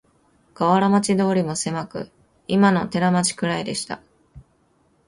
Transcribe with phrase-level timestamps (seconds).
[0.55, 2.11] 河原町通もせまく、
[2.47, 4.01] いまの寺町くらいでした